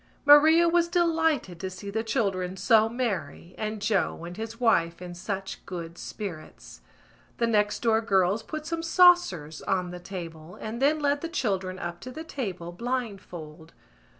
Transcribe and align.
Maria 0.25 0.67
was 0.67 0.87
delighted 0.87 1.59
to 1.59 1.69
see 1.69 1.91
the 1.91 2.03
children 2.03 2.57
so 2.57 2.89
merry 2.89 3.53
and 3.55 3.83
Joe 3.83 4.25
and 4.25 4.35
his 4.35 4.59
wife 4.59 4.99
in 4.99 5.13
such 5.13 5.63
good 5.67 5.95
spirits. 5.95 6.81
The 7.37 7.45
next 7.45 7.83
door 7.83 8.01
girls 8.01 8.41
put 8.41 8.65
some 8.65 8.81
saucers 8.81 9.61
on 9.61 9.91
the 9.91 9.99
table 9.99 10.55
and 10.55 10.81
then 10.81 10.97
led 10.97 11.21
the 11.21 11.29
children 11.29 11.77
up 11.77 11.99
to 12.01 12.09
the 12.09 12.23
table, 12.23 12.71
blindfold. 12.71 13.73